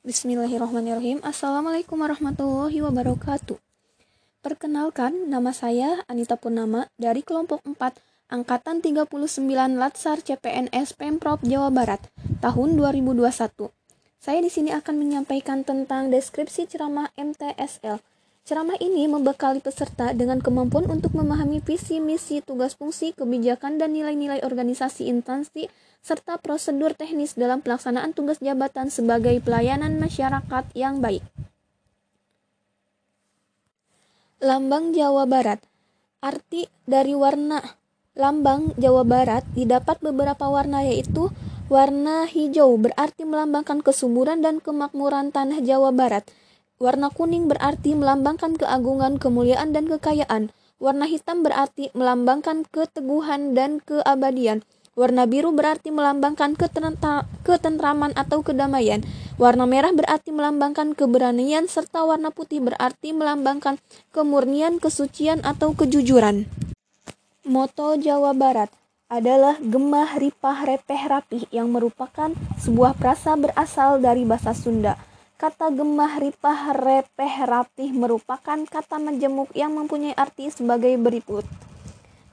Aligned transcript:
Bismillahirrahmanirrahim. 0.00 1.20
Assalamualaikum 1.20 2.00
warahmatullahi 2.00 2.80
wabarakatuh. 2.80 3.60
Perkenalkan, 4.40 5.28
nama 5.28 5.52
saya 5.52 6.00
Anita 6.08 6.40
Purnama 6.40 6.88
dari 6.96 7.20
kelompok 7.20 7.60
4 7.68 8.00
Angkatan 8.32 8.80
39 8.80 9.12
Latsar 9.76 10.24
CPNS 10.24 10.96
Pemprov 10.96 11.44
Jawa 11.44 11.68
Barat 11.68 12.00
tahun 12.40 12.80
2021. 12.80 13.28
Saya 14.16 14.40
di 14.40 14.48
sini 14.48 14.72
akan 14.72 14.96
menyampaikan 14.96 15.68
tentang 15.68 16.08
deskripsi 16.08 16.64
ceramah 16.64 17.12
MTSL. 17.20 18.00
Ceramah 18.50 18.82
ini 18.82 19.06
membekali 19.06 19.62
peserta 19.62 20.10
dengan 20.10 20.42
kemampuan 20.42 20.90
untuk 20.90 21.14
memahami 21.14 21.62
visi, 21.62 22.02
misi, 22.02 22.42
tugas 22.42 22.74
fungsi, 22.74 23.14
kebijakan, 23.14 23.78
dan 23.78 23.94
nilai-nilai 23.94 24.42
organisasi 24.42 25.06
instansi 25.06 25.70
serta 26.02 26.34
prosedur 26.34 26.98
teknis 26.98 27.38
dalam 27.38 27.62
pelaksanaan 27.62 28.10
tugas 28.10 28.42
jabatan 28.42 28.90
sebagai 28.90 29.38
pelayanan 29.38 30.02
masyarakat 30.02 30.66
yang 30.74 30.98
baik. 30.98 31.22
Lambang 34.42 34.98
Jawa 34.98 35.30
Barat 35.30 35.62
Arti 36.18 36.66
dari 36.90 37.14
warna 37.14 37.62
lambang 38.18 38.74
Jawa 38.74 39.06
Barat 39.06 39.46
didapat 39.54 40.02
beberapa 40.02 40.50
warna 40.50 40.82
yaitu 40.82 41.30
warna 41.70 42.26
hijau 42.26 42.74
berarti 42.82 43.22
melambangkan 43.22 43.78
kesuburan 43.78 44.42
dan 44.42 44.58
kemakmuran 44.58 45.30
tanah 45.30 45.62
Jawa 45.62 45.94
Barat. 45.94 46.26
Warna 46.80 47.12
kuning 47.12 47.44
berarti 47.44 47.92
melambangkan 47.92 48.56
keagungan, 48.56 49.20
kemuliaan, 49.20 49.76
dan 49.76 49.84
kekayaan. 49.84 50.48
Warna 50.80 51.04
hitam 51.04 51.44
berarti 51.44 51.92
melambangkan 51.92 52.64
keteguhan 52.72 53.52
dan 53.52 53.84
keabadian. 53.84 54.64
Warna 54.96 55.28
biru 55.28 55.52
berarti 55.52 55.92
melambangkan 55.92 56.56
ketentraman 57.44 58.16
atau 58.16 58.40
kedamaian. 58.40 59.04
Warna 59.36 59.68
merah 59.68 59.92
berarti 59.92 60.32
melambangkan 60.32 60.96
keberanian 60.96 61.68
serta 61.68 62.00
warna 62.08 62.32
putih 62.32 62.64
berarti 62.64 63.12
melambangkan 63.12 63.76
kemurnian, 64.16 64.80
kesucian 64.80 65.44
atau 65.44 65.76
kejujuran. 65.76 66.48
Moto 67.44 67.92
Jawa 68.00 68.32
Barat 68.32 68.72
adalah 69.12 69.60
gemah 69.60 70.16
ripah 70.16 70.64
repeh 70.64 71.02
rapih 71.12 71.44
yang 71.52 71.68
merupakan 71.68 72.32
sebuah 72.56 72.96
frasa 72.96 73.36
berasal 73.36 74.00
dari 74.00 74.24
bahasa 74.24 74.56
Sunda. 74.56 75.09
Kata 75.40 75.72
gemah 75.72 76.20
ripah 76.20 76.76
repeh 76.76 77.48
rapih 77.48 77.96
merupakan 77.96 78.60
kata 78.60 79.00
majemuk 79.00 79.48
yang 79.56 79.72
mempunyai 79.72 80.12
arti 80.12 80.52
sebagai 80.52 81.00
berikut. 81.00 81.48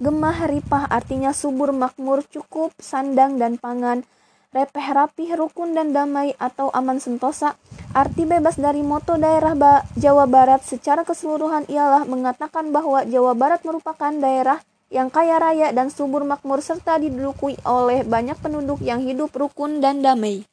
Gemah 0.03 0.43
ripah 0.51 0.91
artinya 0.91 1.31
subur 1.31 1.71
makmur 1.71 2.27
cukup 2.27 2.75
sandang 2.75 3.39
dan 3.39 3.55
pangan. 3.55 4.03
Repeh 4.51 4.91
rapih 4.91 5.39
rukun 5.39 5.71
dan 5.71 5.95
damai 5.95 6.35
atau 6.35 6.67
aman 6.75 6.99
sentosa. 6.99 7.55
Arti 7.95 8.27
bebas 8.27 8.59
dari 8.59 8.83
moto 8.83 9.15
daerah 9.15 9.55
ba 9.55 9.87
Jawa 9.95 10.27
Barat 10.27 10.67
secara 10.67 11.07
keseluruhan 11.07 11.63
ialah 11.71 12.03
mengatakan 12.03 12.75
bahwa 12.75 13.07
Jawa 13.07 13.31
Barat 13.39 13.63
merupakan 13.63 14.11
daerah 14.11 14.59
yang 14.91 15.07
kaya 15.07 15.39
raya 15.39 15.71
dan 15.71 15.87
subur 15.87 16.27
makmur 16.27 16.59
serta 16.59 16.99
diduduki 16.99 17.55
oleh 17.63 18.03
banyak 18.03 18.35
penduduk 18.43 18.83
yang 18.83 18.99
hidup 18.99 19.31
rukun 19.31 19.79
dan 19.79 20.03
damai. 20.03 20.43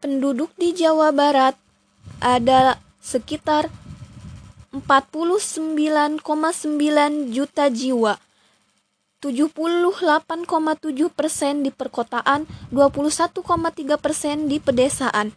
Penduduk 0.00 0.48
di 0.56 0.72
Jawa 0.72 1.12
Barat 1.12 1.60
ada 2.24 2.80
sekitar 3.04 3.68
49,9 4.72 6.24
juta 7.28 7.68
jiwa. 7.68 8.16
78,7 9.20 11.12
persen 11.12 11.60
di 11.60 11.68
perkotaan, 11.68 12.48
21,3 12.72 14.00
persen 14.00 14.48
di 14.48 14.56
pedesaan. 14.56 15.36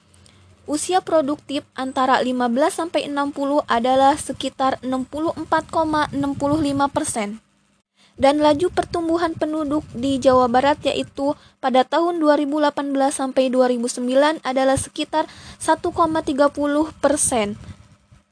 Usia 0.64 1.04
produktif 1.04 1.68
antara 1.76 2.24
15 2.24 2.72
sampai 2.72 3.12
60 3.12 3.68
adalah 3.68 4.16
sekitar 4.16 4.80
64,65 4.80 5.44
persen. 6.88 7.44
Dan 8.14 8.40
laju 8.40 8.70
pertumbuhan 8.70 9.34
penduduk 9.34 9.82
di 9.98 10.22
Jawa 10.22 10.46
Barat 10.46 10.78
yaitu 10.86 11.34
pada 11.58 11.82
tahun 11.82 12.22
2018 12.22 12.94
sampai 13.10 13.50
2009 13.50 14.42
adalah 14.46 14.78
sekitar 14.78 15.26
1,30 15.58 16.54
persen. 17.02 17.58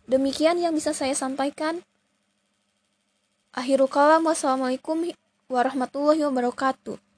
Demikian 0.06 0.62
yang 0.62 0.78
bisa 0.78 0.94
saya 0.94 1.18
sampaikan. 1.18 1.82
Akhirul 3.52 3.90
kalam, 3.90 4.24
wassalamualaikum 4.30 5.12
warahmatullahi 5.52 6.24
wabarakatuh. 6.30 7.11